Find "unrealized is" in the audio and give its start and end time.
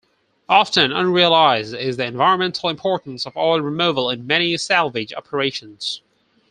0.93-1.97